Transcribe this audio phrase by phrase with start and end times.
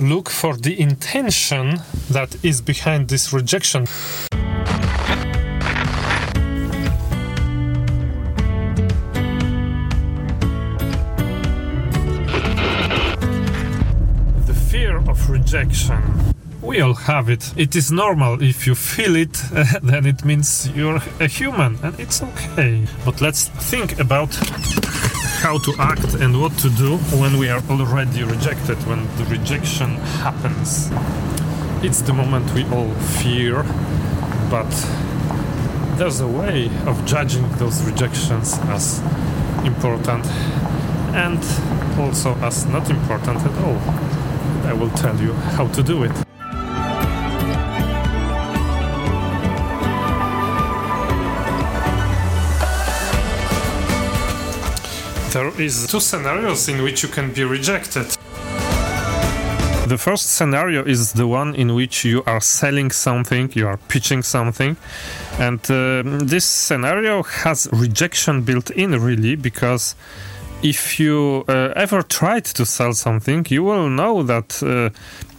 [0.00, 3.84] look for the intention that is behind this rejection.
[14.46, 16.02] The fear of rejection.
[16.62, 17.52] We all have it.
[17.56, 18.42] It is normal.
[18.42, 19.32] If you feel it,
[19.82, 22.86] then it means you're a human and it's okay.
[23.04, 24.30] But let's think about
[25.50, 29.96] how to act and what to do when we are already rejected, when the rejection
[30.22, 30.88] happens.
[31.84, 33.64] It's the moment we all fear,
[34.48, 34.70] but
[35.98, 39.00] there's a way of judging those rejections as
[39.64, 40.24] important
[41.16, 41.42] and
[41.98, 43.78] also as not important at all.
[44.70, 46.29] I will tell you how to do it.
[55.32, 58.06] There is two scenarios in which you can be rejected.
[59.86, 64.22] The first scenario is the one in which you are selling something, you are pitching
[64.22, 64.76] something,
[65.38, 69.94] and um this scenario has rejection built in really because
[70.62, 74.90] if you uh, ever tried to sell something, you will know that uh,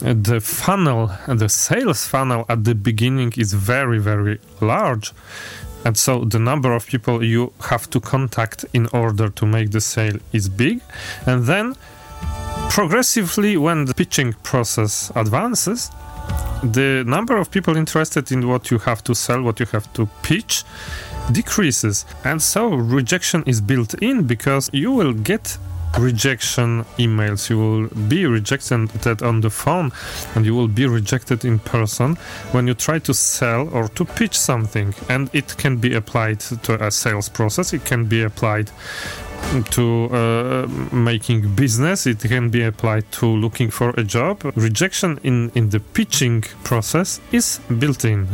[0.00, 5.12] the funnel, the sales funnel at the beginning is very, very large.
[5.84, 9.80] And so the number of people you have to contact in order to make the
[9.80, 10.80] sale is big.
[11.26, 11.74] And then
[12.70, 15.90] progressively, when the pitching process advances,
[16.62, 20.08] the number of people interested in what you have to sell, what you have to
[20.22, 20.64] pitch,
[21.32, 22.04] decreases.
[22.24, 25.58] And so rejection is built in because you will get
[25.98, 29.92] rejection emails, you will be rejected on the phone,
[30.34, 32.16] and you will be rejected in person
[32.52, 34.94] when you try to sell or to pitch something.
[35.08, 38.70] And it can be applied to a sales process, it can be applied
[39.70, 42.06] to uh, making business.
[42.06, 44.44] It can be applied to looking for a job.
[44.54, 48.28] Rejection in in the pitching process is built in.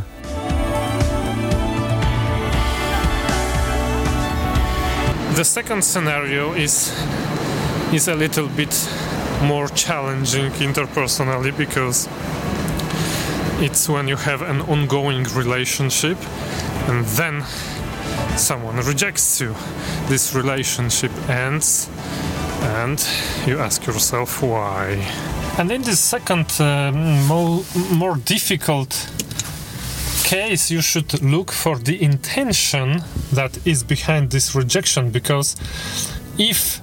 [5.34, 6.92] The second scenario is
[7.92, 8.88] is a little bit
[9.42, 12.06] more challenging interpersonally because
[13.60, 16.18] it's when you have an ongoing relationship
[16.88, 17.42] and then
[18.36, 19.54] someone rejects you.
[20.08, 21.88] This relationship ends
[22.60, 23.02] and
[23.46, 24.96] you ask yourself why.
[25.58, 29.10] And in this second uh, mo- more difficult
[30.24, 35.56] case you should look for the intention that is behind this rejection because
[36.36, 36.80] if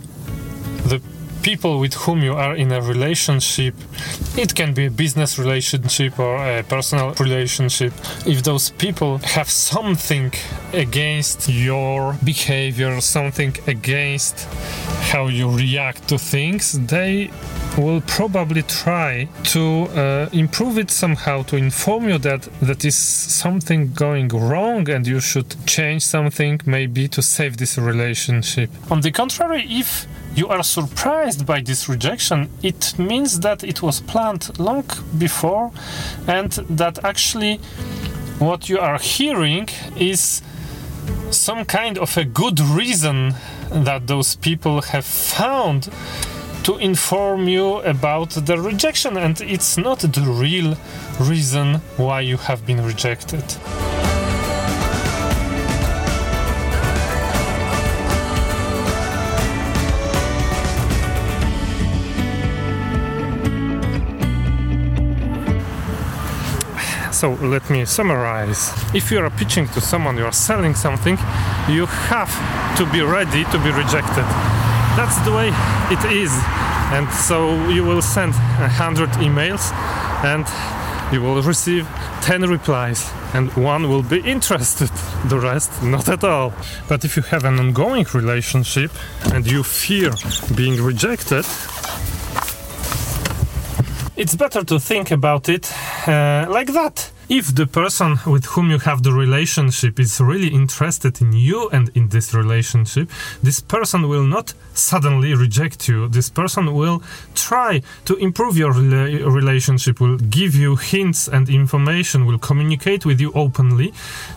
[0.85, 1.01] the
[1.41, 3.75] people with whom you are in a relationship
[4.35, 7.94] it can be a business relationship or a personal relationship
[8.25, 10.34] if those people have something
[10.73, 14.46] against your behavior something against
[15.12, 17.29] how you react to things they
[17.78, 23.91] will probably try to uh, improve it somehow to inform you that that is something
[23.94, 28.69] going wrong and you should change something maybe to save this relationship.
[28.90, 34.01] On the contrary if you are surprised by this rejection, it means that it was
[34.01, 34.85] planned long
[35.18, 35.72] before
[36.28, 37.59] and that actually
[38.40, 40.41] what you are hearing is
[41.31, 43.34] some kind of a good reason
[43.72, 45.90] that those people have found
[46.63, 50.75] to inform you about the rejection, and it's not the real
[51.19, 53.44] reason why you have been rejected.
[67.25, 68.71] So let me summarize.
[68.93, 71.17] If you are pitching to someone, you are selling something,
[71.67, 72.29] you have
[72.77, 74.27] to be ready to be rejected.
[74.95, 75.49] That's the way
[75.89, 76.31] it is.
[76.93, 79.73] And so you will send a hundred emails
[80.23, 80.45] and
[81.11, 81.87] you will receive
[82.21, 84.91] 10 replies and one will be interested
[85.25, 86.51] the rest not at all
[86.89, 88.91] but if you have an ongoing relationship
[89.33, 90.11] and you fear
[90.55, 91.45] being rejected
[94.17, 95.71] it's better to think about it
[96.07, 97.11] uh, like that.
[97.27, 101.89] If the person with whom you have the relationship is really interested in you and
[101.95, 103.09] in this relationship,
[103.41, 106.07] this person will not suddenly reject you.
[106.07, 107.01] This person will
[107.33, 113.19] try to improve your rela- relationship, will give you hints and information, will communicate with
[113.19, 113.91] you openly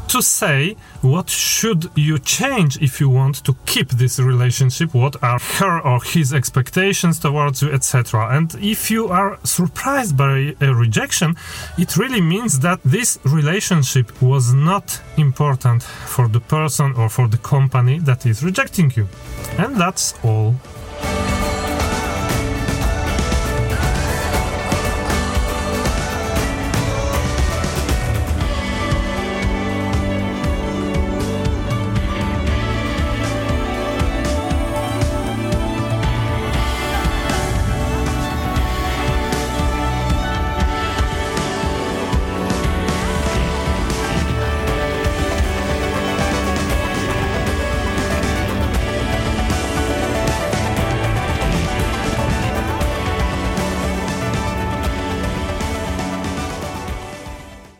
[0.08, 5.38] to say what should you change if you want to keep this relationship, what are
[5.38, 8.28] her or his expectations towards you, etc.
[8.34, 11.36] And if you are surprised by a rejection,
[11.76, 17.38] it really means that this relationship was not important for the person or for the
[17.38, 19.08] company that is rejecting you.
[19.58, 20.54] And that's all.